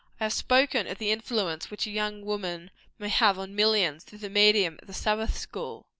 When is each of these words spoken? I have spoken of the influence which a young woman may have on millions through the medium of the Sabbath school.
I 0.19 0.23
have 0.23 0.33
spoken 0.33 0.87
of 0.87 0.97
the 0.97 1.11
influence 1.11 1.69
which 1.69 1.85
a 1.85 1.91
young 1.91 2.25
woman 2.25 2.71
may 2.97 3.09
have 3.09 3.37
on 3.37 3.53
millions 3.55 4.03
through 4.03 4.17
the 4.17 4.31
medium 4.31 4.79
of 4.81 4.87
the 4.87 4.95
Sabbath 4.95 5.37
school. 5.37 5.85